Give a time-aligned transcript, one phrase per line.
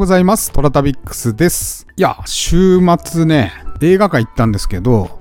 [0.00, 0.50] ございます。
[0.50, 1.86] トラタビックスです。
[1.94, 5.20] いや、週末ね、映画館行ったんですけど、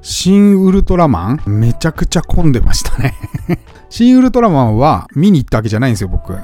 [0.00, 3.14] 新ウルトラマンめちゃくちゃ混んでましたね。
[3.90, 6.38] 新ウルトラマンは見に行ったわけじゃないんですよ、僕。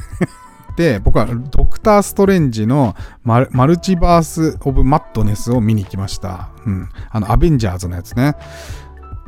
[0.76, 2.94] で、僕はドクター・ストレンジの
[3.24, 6.50] マルマルチバース・オブ・マットネスを見に行きました。
[6.66, 6.90] うん。
[7.10, 8.34] あの、アベンジャーズのやつね。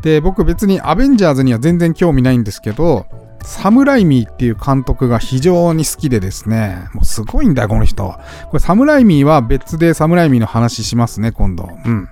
[0.03, 3.07] で、僕別にアベンジャーズには全然興味ないんですけど、
[3.43, 8.05] サムライミーっていう監督が非常に好きでですね、もうすごいんだよ、この人。
[8.05, 11.69] これサムライミーは別でサムライミーの話しますね、今度。
[11.85, 12.09] うん。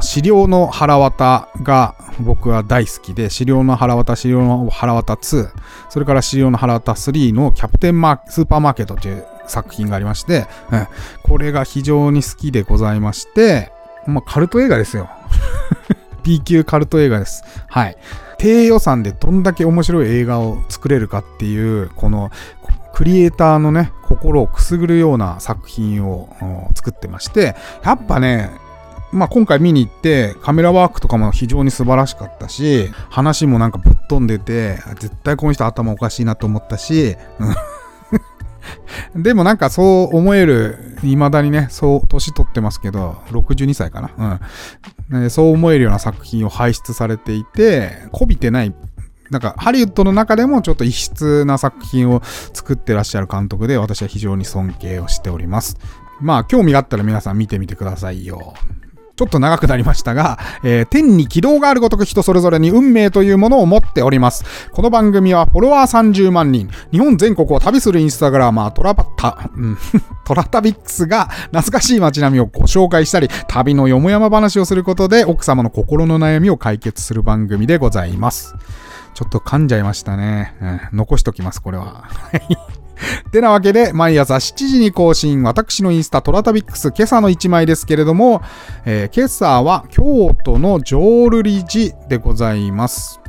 [0.00, 5.48] 資料の腹渡が僕は大好きで、資料の腹渡、資料の腹渡2、
[5.88, 10.86] それから資料の腹渡3のキャプテンマースーパーマーケットという作品がありまして、うん、
[11.22, 13.72] これが非常に好きでございまして、
[14.06, 15.08] まあ、カルト映画ですよ。
[16.22, 17.42] B 級カルト映画です。
[17.68, 17.96] はい。
[18.38, 22.30] 低予算でどんだけ面白い映画を作れるかっていう、この
[22.94, 26.28] クリエイターのね、心をくすぐるような作品を
[26.74, 28.50] 作ってまして、やっぱね、
[29.12, 37.16] まあ今回見に行ってカメラワークとかも非常に素晴らしかったし、話もなんかぶっ飛んでて、絶対この人頭おかしいなと思ったし、
[39.16, 44.40] でもなんかそう思える、未だにね、そう、年取ってますけど、62歳かな。
[45.10, 45.30] うん。
[45.30, 48.74] そう思えるような作品を輩出されていて、こびてない、
[49.30, 55.76] なんかハリウッドの中でもちょっと異質な作品を作ってらっしゃる監督で、私は非常に尊敬をしております。
[56.20, 58.54] まあ、興味があったら皆さん見てみてくださいよ。
[59.18, 64.44] ちょっと長くなりましたが、えー、天に軌道があるごとく人それぞれに運命というものを持っております。
[64.70, 69.76] この番組はフォロワー30万人、日本全国を旅するインスタグラマートラバッタ、うん、
[70.24, 78.54] トラタビックスが懐かしい街並みをご紹介したり、旅のよもやま話をすることで奥様の心の悩みを解決する番組でございます。
[79.14, 80.54] ちょっと噛んじゃいましたね。
[80.92, 82.04] うん、残しときます、これは。
[83.30, 88.42] てなわけで、毎朝7時に更新、私のインスタトラタビックス、今朝の1枚ですけれども、
[88.84, 93.20] えー、今朝は京都の浄瑠璃寺でございます。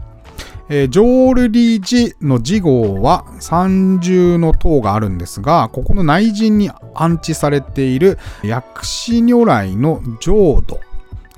[0.70, 10.80] えー、浄瑠璃寺の寺号は三重の塔があるんですが、ここの内陣に安置されている薬師如来の浄土、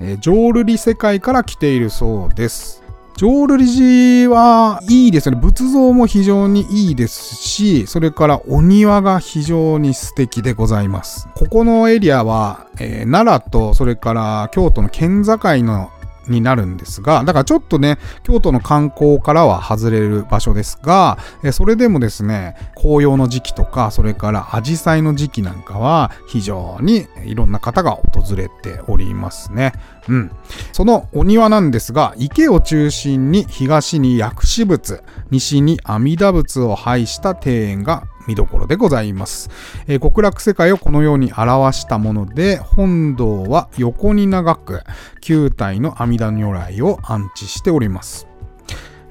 [0.00, 2.81] えー、浄瑠璃世界から来ているそうです。
[3.16, 5.36] 浄瑠璃寺はいいですね。
[5.36, 11.28] 仏像も非常にいいですし、それからお庭が非常に素敵でございます。
[11.34, 15.90] ここのエリアは、えー、奈良とそれから京都の県境の
[16.28, 21.18] になるんですが、だからちょっとね、京都の観光からは外れる場所ですが、
[21.52, 29.72] それでもですね、紅葉の時期とか、それから紫陽花の時期なんかは非常にいろんな方が訪れておりますね。
[30.08, 30.30] うん。
[30.72, 39.50] そのお庭なんですが、池を中心に東に薬師仏、西に阿弥陀仏を配した庭園が見どころでございます、
[39.86, 44.80] えー、極楽世界をこのように表したもので、本堂は横に長く
[45.22, 48.28] 9体の阿弥陀如来を安置しております。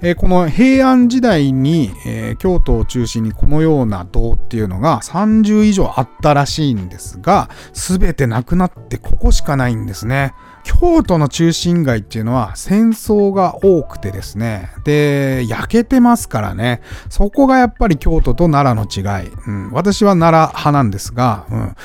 [0.03, 10.33] えー、この平安時代に、えー、京都を中心にこのような堂っていうのが30以上あったらしいんですが、すべてなくなってここしかないんですね。
[10.63, 14.71] 京都の中心街っていうのは戦争が多くてですね。
[14.83, 16.81] で、焼けてますからね。
[17.09, 19.31] そこがやっぱり京都と奈良の違い。
[19.47, 21.75] うん、私は奈良派なんですが、うん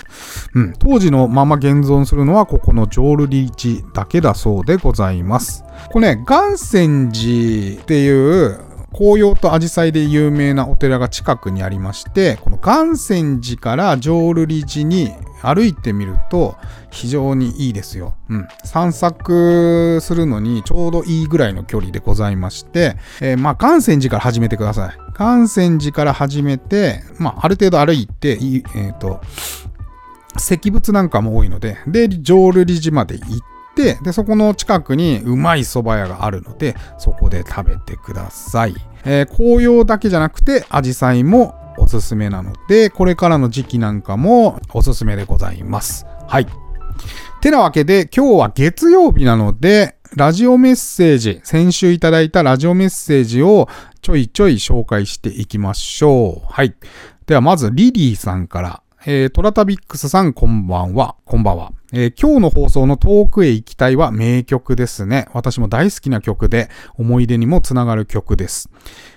[0.54, 5.64] うん、当時のまま現存するのはここの浄瑠璃地だけだそうでございます。
[5.90, 8.65] これね、岩泉寺っていう
[8.96, 15.12] 紅葉と紫陽花で有名なお寺が近くにありまして、この岩泉寺から浄瑠璃寺に
[15.42, 16.56] 歩いてみると
[16.90, 18.14] 非常にいいですよ。
[18.30, 18.48] うん。
[18.64, 24.98] 散策するのにちょうどいいぐらいの距離でございまして、えー、まあ、岩泉寺から始めてください。
[25.18, 29.20] 岩泉寺から始めて、まあ、ある程度歩いて、えっ、ー、と、
[30.38, 38.74] 石仏なんかも多いので、で、浄瑠璃寺まで行って、で、そこの近くにうまい蕎麦屋があるので、そこで食べてください。
[39.04, 46.06] えー、紅葉だけじゃなくて、紫陽花もおすすめなので、これからの時期なんかもおすすめでございます。
[46.26, 46.46] はい。
[47.42, 53.68] てなわけで、今日は月曜日なので、ラジオメッセージ、先週いただいたラジオメッセージを
[54.00, 56.46] ちょいちょい紹介していきましょう。
[56.48, 56.74] はい。
[57.26, 61.14] ではまず、リリーさんから、えー、トラタビックスさんこんばんは。
[61.24, 61.72] こんばんは。
[61.98, 65.28] えー、今日の放送の遠くへ行きたいは名曲ですね。
[65.32, 68.68] 私も大好きな曲で、思い出にもつながる曲です。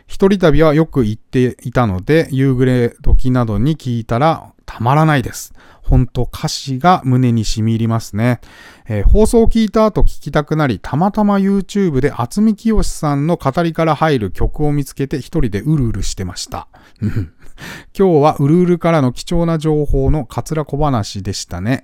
[0.08, 5.54] 一人旅はよく行っていたので、夕暮れ時などに聞いたらたまらないです。
[5.82, 8.40] 本当歌詞が胸に染み入りますね。
[8.88, 16.70] えー、放送を聞いた後聞きたくなり、たまたま YouTube で厚見清さんの語りから入る曲を見つけて一人でうるうるしてました。
[17.02, 21.84] 今日はうるうるからの貴重な情報のカツラ小話でしたね。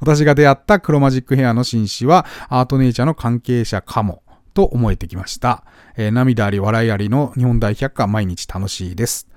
[0.00, 4.22] 私が出会った黒マジックヘアの紳士はアートネイチャーの関係者かも
[4.54, 5.64] と思えてきました。
[5.96, 9.28] えー、涙あり笑いありの日本大百科毎日楽しいです。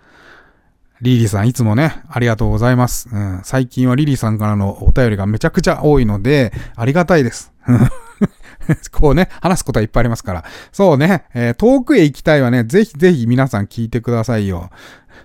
[1.02, 3.10] リリーさんいつもね、ありがとうございます。
[3.12, 7.54] うん、最近はリリーさんからのお便りがめちゃくちゃ多いので、ありがたいです。
[8.92, 10.44] こうね、話すことはいっぱいありますから。
[10.72, 14.70] そうね、えー、遠くへ行きたいはね、ぜひぜひ皆さん聞いてくださいよ。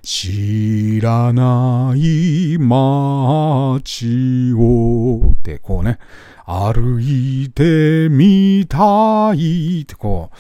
[0.02, 6.00] 知らない街をってこうね、
[6.44, 10.30] 歩いてみたいってこ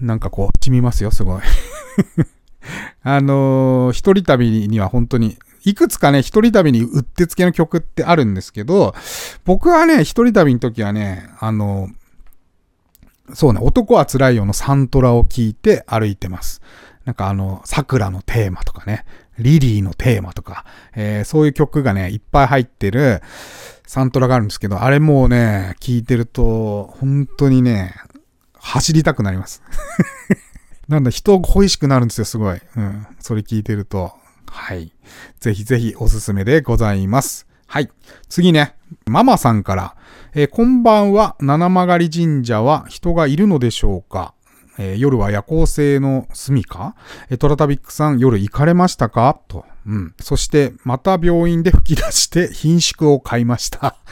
[0.00, 1.42] う、なんかこう、染みますよ、すごい。
[3.04, 8.96] あの、一人旅には本当に、いくつかね、一人旅にうってつけの曲ってあるんですけど、
[9.44, 11.88] 僕はね、一人旅の時はね、あの、
[13.32, 16.62] そうね、男は辛いよのサントラを聴いて歩いてます。
[17.08, 19.06] なんかあの、桜のテーマとかね、
[19.38, 23.22] リリーのテーマとか、えー、そういう曲がね、いっぱい入ってる
[23.86, 27.94] サントラがあるんですけど、あれもうね、聴いてると、本当にね、
[28.52, 29.62] 走りたくなります。
[30.86, 32.60] なんだ、人恋しくなるんですよ、すごい。
[32.76, 33.06] うん。
[33.20, 34.12] それ聞いてると。
[34.50, 34.92] はい。
[35.40, 37.46] ぜひぜひおすすめでございます。
[37.66, 37.88] はい。
[38.28, 38.74] 次ね、
[39.06, 39.96] ママさんから、
[40.34, 44.34] えー、こんばんは、七曲神社は人がいるのでしょうか？
[44.78, 46.94] えー、夜は夜行性の住か、
[47.38, 49.40] トラタビックさん、夜行かれましたか？
[49.48, 49.64] と。
[49.86, 50.14] うん。
[50.20, 53.96] そして、また病院で吹き出して貧縮を買いました。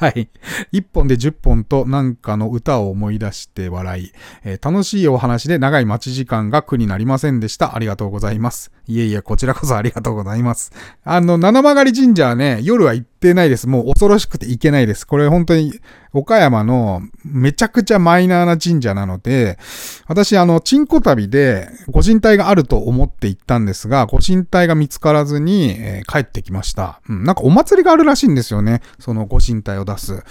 [0.00, 0.28] はい。
[0.70, 4.12] 一本で十本となんかの歌を思い出して笑い、
[4.44, 7.74] えー、楽しいお話で長い待ち時間が苦になりませんでした。
[7.74, 8.70] ありがとうございます。
[8.86, 10.70] いえいえ、こちらこそありがとうございます。
[11.02, 13.66] あの、七曲神社はね、夜は行ってないです。
[13.66, 15.04] もう恐ろしくて行けないです。
[15.04, 15.74] これ本当に
[16.18, 19.58] 岡山のめちゃくちゃマイナーな神社なので、
[20.06, 27.00] 私あの、チンコ旅でご神体があると思って行ったんですが、ご神体が見つからずに、えー、帰ってきました。
[27.08, 28.82] うん、なんかお祭りがあるらしいんですよね。
[28.98, 30.22] そのご神体を出す。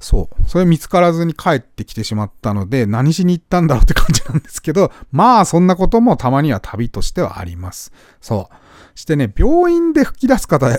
[0.00, 0.48] そう。
[0.48, 7.92] それ見つからずに帰ってきてしまったので、何しに行ったんだろうって感じなんですけど、まあそんなこともたまには旅としてはあります。
[8.20, 8.54] そう。
[8.94, 10.76] してね、病院で吹き出す方、 よ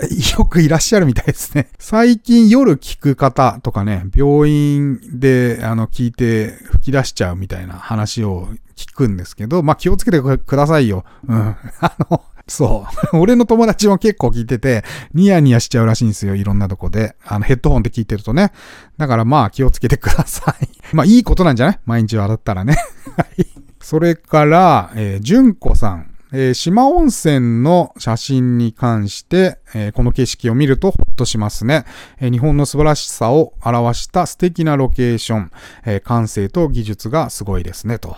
[0.48, 1.68] くいらっしゃるみたいですね。
[1.78, 11.04] 最近夜聞く方とかね、病院で、あの、聞いて吹き出しちゃうみたいな話を聞くんですけど、まあ、気をつけてくださいよ。
[11.28, 11.38] うん。
[11.80, 13.16] あの、そう。
[13.18, 14.84] 俺の友達も結構聞いてて、
[15.14, 16.34] ニヤニヤしちゃうらしいんですよ。
[16.34, 17.16] いろんなとこで。
[17.24, 18.52] あの、ヘッドホンで聞いてるとね。
[18.98, 20.68] だからまあ、気をつけてください。
[20.94, 21.80] まあ、いいことなんじゃない？
[21.86, 22.76] 毎日笑ったらね。
[23.16, 23.46] はい。
[23.80, 26.11] それから、えー、純子さん。
[26.32, 31.84] えー、島温泉の写真に関して、えー、この景色を見るとほっとしますね、
[32.18, 35.50] えー、日本の素晴らしさを表した素敵なロケーション、
[35.84, 38.16] え感性と技術がすごいですね、と。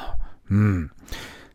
[0.50, 0.90] うん。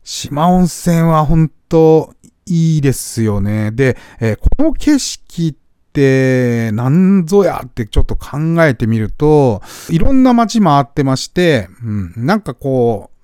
[0.03, 2.13] 島温泉は本当
[2.45, 3.71] いいですよね。
[3.71, 5.56] で、えこの景色っ
[5.94, 13.19] て、なんぞやってちょっと考えてみると、いろんな街回ってまして、うん、なんかこう、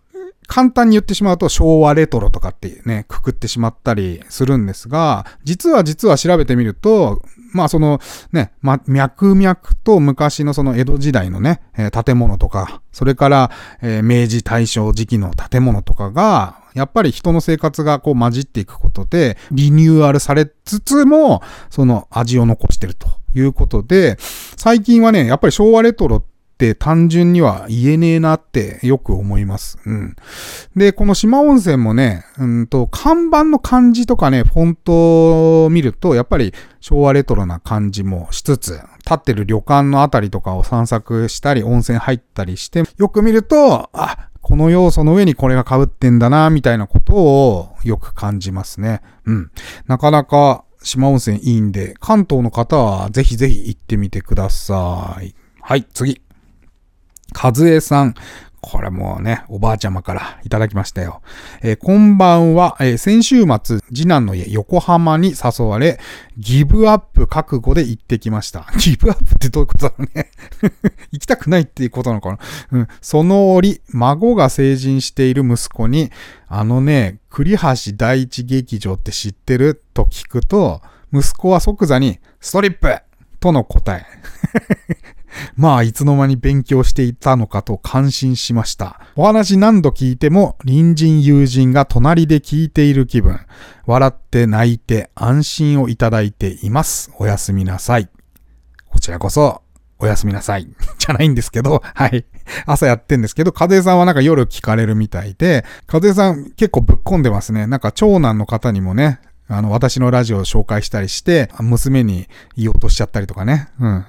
[0.48, 7.22] 簡単に言ってしまうと昭和レトロとかってね、くくってしまったりするんですが、実は実は調べてみると、
[7.54, 8.00] まあその
[8.32, 24.18] ね、ま、脈々と昔のその江戸時代のね、えー、建物とか、それから、えー、明治大正時期の建物とかが、やっぱり人の生活がこう混じっていくことで、リニューアルされつつも、その味を残してるということで、
[24.58, 29.78] 最近はね、やっぱり昭和レトロってって単純には言えねえなってよく思います。
[29.86, 30.16] うん。
[30.76, 49.02] で、この島温泉もね、うんと、看板の漢字とかね、フォントを見ると、やっぱり昭和レトロな感じもしつつ、立ってる旅館のあたりとかを散策したり、温泉入ったりして、よく見ると、あ、この要素の上にこれが被ってんだな、みたいなことをよく感じますね。
[49.26, 49.52] うん。
[49.88, 55.36] なかなか島温泉いいんで、関東の方はぜひぜひ行ってみてください。
[55.60, 56.25] はい、次。
[57.36, 58.16] かずえさん。
[58.62, 61.22] これもうね、おばあちゃまからいただきましたよ。
[61.62, 66.00] えー、こんばんは、えー、先週末、次男の家、横浜に誘われ、
[66.38, 68.66] ギブアップ覚悟で行ってきました。
[68.80, 70.32] ギブアップってどういうことだろうね
[71.12, 72.40] 行きたくないっていうことなのかな
[72.72, 72.88] うん。
[73.02, 76.10] その折、孫が成人している息子に、
[76.48, 79.84] あのね、栗橋第一劇場って知ってる？
[79.94, 80.82] と聞くと、
[81.14, 82.98] 息子は即座に、ストリップ
[83.40, 84.06] との答え。
[85.56, 89.00] まあ、いつの間に勉強していたのかと感心しました。
[89.16, 93.40] お話何度聞いても、隣人友人が隣で聞いている気分。
[93.86, 97.12] 笑って泣いて安心をいただいています。
[97.18, 98.10] おやすみなさい。
[98.90, 99.62] こちらこそ、
[100.00, 100.68] おやすみなさい。
[100.98, 102.26] じゃないんですけど、はい。
[102.66, 107.68] 朝やってんですけど、風さんはなんか夜聞かれるみたいで、風さん結構ぶっ込んでますね。
[107.68, 112.28] なんか長男の方にもね、あの、私のラジオを紹介したりして、娘に
[112.58, 113.70] 言おうとしちゃったりとかね。
[113.80, 114.06] うん。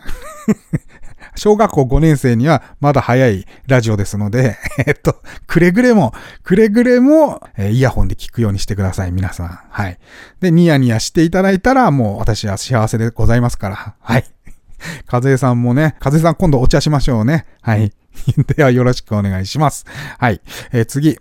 [1.37, 6.13] 小学校5年生にはまだ早いラジオですので、 えっと、くれぐれも、
[6.43, 9.61] くれぐれも、え、イヤホンで聞くようにしてください、皆さん。
[9.71, 9.99] はい。
[10.41, 13.95] で、ニヤニヤしていただいたら、もう私は幸せでございますから。
[14.01, 14.25] はい。
[15.07, 17.47] かずえさんもね、かずえさん今度お茶しましょうね。
[17.61, 17.93] はい。
[18.57, 19.85] ではよろしくお願いします。
[20.19, 20.41] はい。
[20.73, 21.19] えー、次。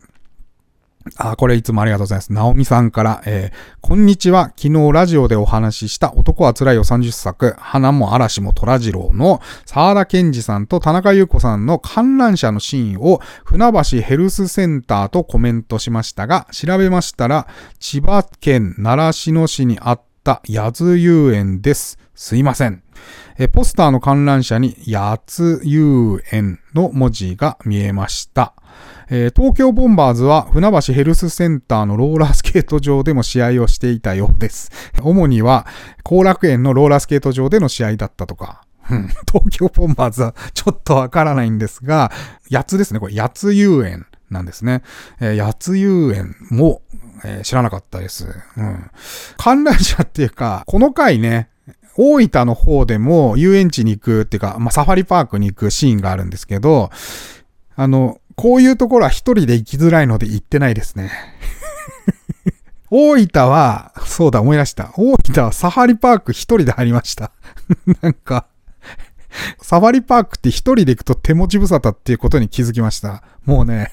[1.18, 2.34] あ、これいつもありがとうございます。
[2.34, 4.52] ナオミさんから、えー、こんにちは。
[4.58, 17.48] 昨日ラジオでお話しした男は辛いよ30作、花も嵐も虎次郎の沢田健二さんと田中優子さんの観覧車のシーンを船橋ヘルスセンターとコメントしましたが、調べましたら、
[17.80, 22.00] 千葉県習志野市にあった八津遊園です。
[22.16, 22.82] すいません。
[23.38, 28.54] えポスターの観覧車に八津遊園の文字が見えました。
[29.10, 34.72] え、東京ボンバーズは船橋ヘルスセンターのローラースケート場でも試合をしていたようです。
[35.04, 35.68] 主には
[36.04, 38.62] 後楽園のローラースケート場での試合だったとか。
[38.88, 42.12] 東京ボンバーズはちょっとわからないんですが、
[42.50, 43.00] 八つですね。
[43.02, 44.84] これ八つ遊園なんですね。
[45.20, 46.82] えー、八つ遊園も、
[47.26, 48.28] えー、知らなかったです。
[48.56, 48.92] うん。
[49.38, 51.50] 観覧車っていうか、この回ね、
[51.98, 56.90] 大分の方でも遊園地に行くっていうか、まあ、サファリパークに行くシーンがあるんですけど、
[57.76, 61.12] あの、こういうところは一人で行きづらいので行ってないですね。
[62.92, 64.92] 大分は、そうだ、思い出した。
[64.98, 67.32] 大分はサファリパーク一人で入りました。
[68.02, 68.48] なんか、
[69.62, 73.24] サファリパークって一人で行くと手持ち無沙汰っていうことに気づきました。
[73.46, 73.92] もうね、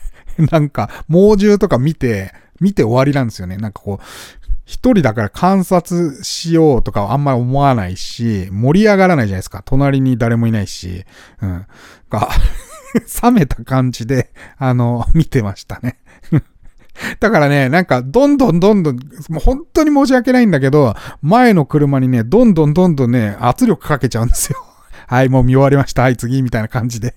[0.50, 3.56] なんか、猛獣とか見て、見て終わりなんですよね。
[3.56, 9.62] なんかこう、一人だから観察しようとかあんまり思わないし、盛り上がらないじゃないですか。
[9.64, 11.04] 隣に誰もいないし、
[11.40, 11.66] うん。
[12.08, 12.28] が、
[13.22, 15.98] 冷めた感じで、あの、見てましたね。
[17.20, 18.96] だからね、なんか、どんどんどんどん、
[19.28, 24.58] もう本当に申し訳ないんだけど、前の車にね、どんどんどんどんね、圧力かけちゃうんですよ。
[25.08, 26.02] はい、もう見終わりました。
[26.02, 27.16] はい、次、みたいな感じで。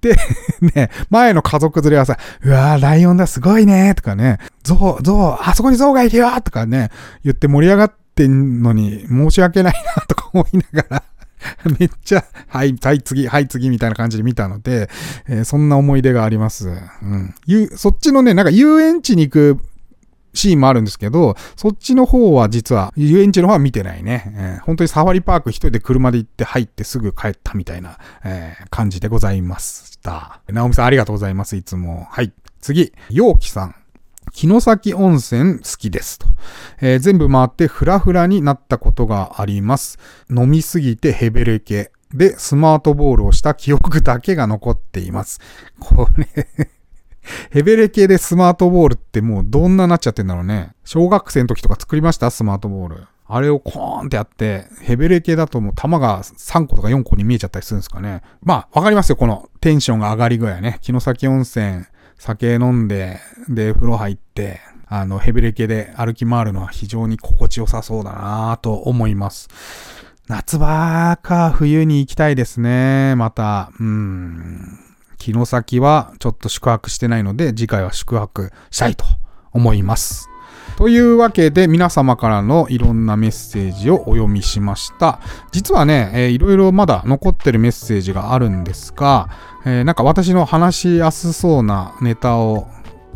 [0.00, 0.16] で、
[0.74, 6.90] ね、前の家族連れはさ、うわー、ライオンだ、すごいねとかね、ゾウ、ゾウ、あそこにゾウがいるよとかね、
[7.24, 11.02] 言って盛り上がってんのに、申し訳ないなとか思いながら、
[11.78, 14.88] めっちゃ、はい、はい、次、はい、次みたいな感じで見たので、
[15.28, 16.68] えー、そんな思い出があります。
[16.68, 16.72] う
[17.04, 17.34] ん。
[17.46, 19.58] ゆ、そっちのね、なんか遊園地に行く
[20.38, 24.32] シーンもあるんですけど、そっちの方は実は、遊園地の方は見てないね。
[24.36, 30.40] えー、本当にサファリパーク一人で車で行って入ってすぐ帰ったみたいな、えー、感じでございました。
[30.48, 32.06] ナオミさんありがとうございます、いつも。
[32.10, 32.32] はい。
[32.60, 33.74] 次、陽気さん。
[34.32, 36.26] 城崎温泉好きですと。
[36.80, 39.98] えー、全部回ってフラフラになったことがあります。
[40.30, 45.40] 飲みすぎてヘベレケでスマートボールをした記憶だけが残っています。
[45.80, 46.70] これ
[47.50, 50.72] ヘベレケでスマートボールってもうどんななっちゃってんだろうね。
[50.84, 52.30] 小学生の時とか作りました？
[52.30, 53.06] スマートボール。
[53.30, 58.22] あれをコーンってやって、ヘベレ系だともう弾が3個とか4個に見えちゃったりするんですかね。
[58.42, 59.16] まあ、わかりますよ。
[59.16, 60.78] このテンションが上がり具合ね。
[60.80, 61.84] 城崎温泉
[62.16, 63.20] 酒飲んで、
[63.50, 69.50] で、風呂入って、あの、ヘベレケで歩き回るのは非常に心地よさそうだなぁと思います。
[70.26, 73.14] 夏場か冬に行きたいですね。
[73.16, 74.78] また、うん。
[75.18, 79.04] 城崎はちょっと宿泊してないので、次回は宿泊したいと
[79.52, 80.28] 思います。
[80.76, 85.20] というわけで皆様からのいろんなメッセージをお読みしました。
[85.50, 89.28] 実はね、えー、いろいろまだ残ってるメッセージがあるんですが、
[89.66, 92.68] えー、なんか私の話しやすそうなネタを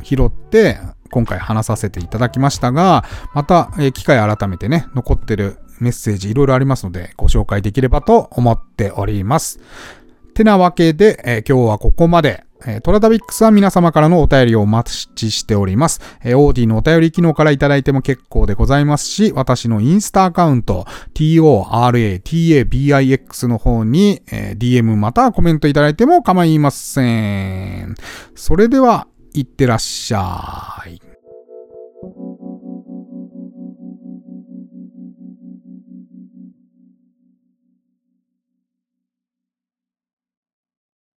[0.02, 0.78] 拾って
[1.12, 9.61] 今回話させていただきましたが、また、えー、機会改めてね、残ってるメッセージいろいろありますのでご紹介できればと思っております。
[10.32, 12.44] てなわけで、えー、今日はここまで。
[12.64, 16.00] えー、トラタビックスは皆様からのお便りをお待ちしております。
[16.22, 27.96] えー、オーディのお便り機能からいただいても結構でございますし、私のインスタアカウント、toratabix の方に、えー、DM またはコメントいただいても構いません。
[28.34, 31.12] それでは、いってらっしゃい。